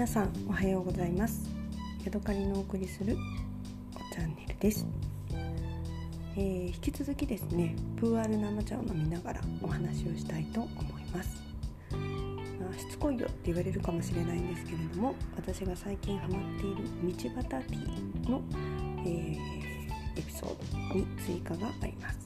[0.00, 1.42] 皆さんおはようございます。
[2.06, 3.18] ヤドカリのお送りする
[4.10, 4.86] チャンネルです、
[6.38, 11.42] えー、引き続きですねプーアール生茶を飲みながらお話をしたいと思います。
[11.92, 18.42] まあ、しつこいよって言われるかもしれないんですけれども私が最近ハマっている道端ティーの、
[19.00, 19.36] えー、
[20.18, 22.20] エピソードに追加があります。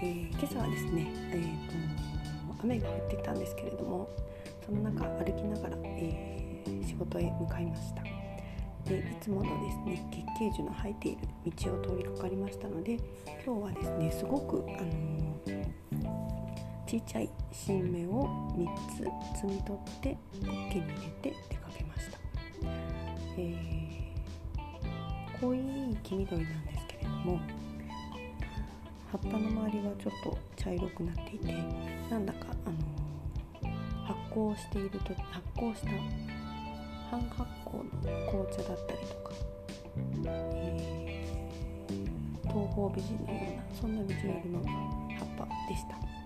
[0.00, 2.17] えー、今朝はですね、えーと
[2.62, 4.08] 雨が降ってきたんですけれども
[4.64, 8.02] その中歩きながら、えー、仕事へ向かいました。
[8.88, 11.18] でいつものですね月桂樹の生えている
[11.56, 12.98] 道を通りかかりましたので
[13.44, 15.66] 今日はですねすごく、あのー、
[16.86, 18.26] 小さい新芽を
[18.56, 19.02] 3つ
[19.42, 22.18] 摘み取ってポッケに入れて出かけました、
[23.36, 27.40] えー、濃い黄緑なんですけれども
[29.10, 31.52] 葉っぱの周りはちょっと茶色くなっていて
[32.10, 35.88] なんだか、あのー、発酵していると発酵した
[37.10, 39.32] 半発酵の紅茶だったりとか、
[40.26, 46.18] えー、東方美人のようなそんなビジュアルの葉っぱでした。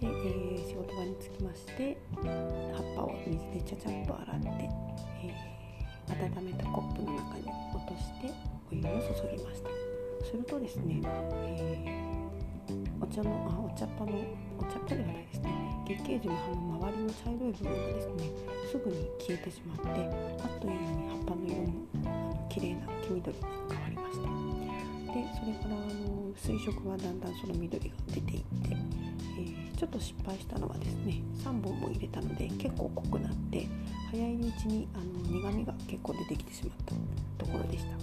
[0.00, 2.24] で、えー、仕事場に着きまして葉っ
[2.96, 4.48] ぱを水でちゃちゃっと洗って、
[5.22, 8.30] えー、温めたコップの中に落として
[8.72, 9.68] お湯を注ぎました
[10.26, 12.15] するとですね、え
[13.00, 14.12] お茶のあお茶っ葉の
[14.58, 15.50] お茶っ葉ではないですね。
[15.86, 16.56] 月桂樹の葉の
[16.88, 18.30] 周りの茶色い部分がですね
[18.70, 19.88] すぐに消えてしまって
[20.42, 24.56] あっという間に葉っぱの色もあの綺麗な黄緑に変わりました。
[25.12, 33.66] でそれからあの水色はだんだんその緑が出ていって、えー、ちょっと失敗したのはですね3本も入れたので結構濃くなって
[34.10, 36.76] 早いうちにあの苦みが結構出てきてしまっ
[37.38, 37.96] たところでした。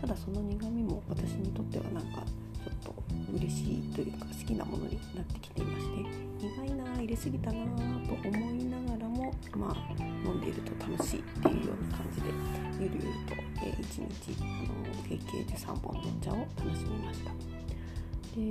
[0.00, 2.22] ただその苦みも私にとってはなんか
[2.64, 2.94] ちょっと
[3.34, 7.64] 嬉しいというかきなものになってきていまして苦いな入れすぎたな
[8.06, 12.28] と思いながらもまあ飲んでいると楽しいっていうような感じで
[12.80, 17.30] ゆるゆると、えー、1日あの月経樹3本のお茶を楽しみました。
[18.34, 18.42] で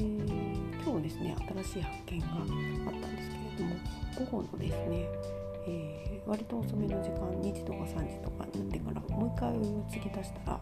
[0.86, 3.76] 今日ですね新しい発見があったんですけれども
[4.30, 5.08] 午後のですね
[5.70, 10.60] えー、割と遅めの時間2時とか3時とかになってからもう一回お湯を継ぎ足したら、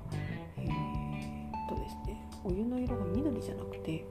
[0.57, 4.03] えー、とですねお湯の色が緑じゃなくて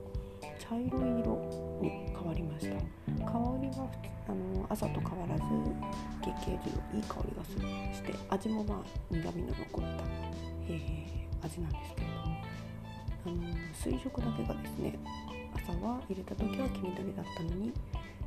[0.67, 2.75] 茶色い色に変わりました。
[3.23, 3.87] 香りは
[4.27, 5.43] あの朝と変わらず
[6.21, 7.59] 月桂樹のいい香りがする
[7.93, 10.03] して味もまあ苦みの残った、
[10.67, 12.37] えー、味なんですけれども
[13.25, 13.35] あの
[13.73, 14.97] 水色だけがですね
[15.53, 17.71] 朝は入れた時は黄緑だったのに、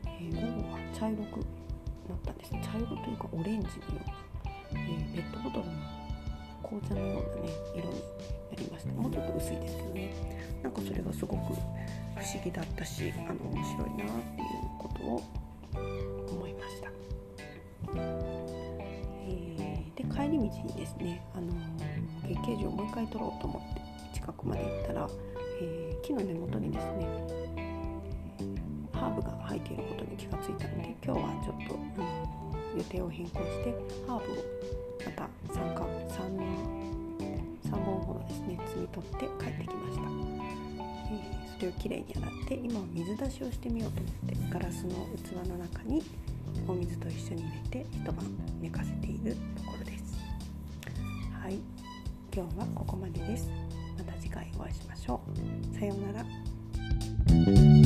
[0.07, 1.41] えー、午後は茶色く
[2.09, 2.63] なったんですね。
[2.65, 4.03] 茶色というかオレンジのよ
[4.73, 5.73] うな、えー、ペットボトルの
[6.63, 8.01] 紅茶のようなね色に
[8.51, 8.93] なりました。
[8.93, 10.15] もうちょっと薄いですけどね。
[10.63, 11.55] なんかそれがすごく
[12.19, 15.23] 不思議だったしあの面白いなっていうことを
[16.31, 16.91] 思いました、
[19.27, 21.53] えー、で帰り道にですねあの
[22.23, 23.81] 月桂樹をもう一回撮ろうと思って
[24.15, 25.09] 近くまで行ったら、
[25.63, 27.07] えー、木の根元にですね
[28.93, 32.39] ハーブが生えていることに気がついたので今日はちょっと、あの
[32.77, 33.75] 予定を変更して
[34.07, 34.37] ハーブを
[35.07, 36.19] また3か 3,
[37.65, 40.18] 3本ほどですね摘み取って帰ってきました、
[41.59, 46.03] 手、をきれいに洗って今は水出しをしてみようと思ってガラスの器の中に
[46.67, 48.17] お水と一緒に入れて一晩
[48.61, 50.17] 寝かせているところです。
[51.43, 51.59] はい。
[52.35, 53.51] 今日はここまでです。
[53.97, 55.21] また次回お会いしましょ
[55.75, 55.79] う。
[55.79, 57.78] さようなら。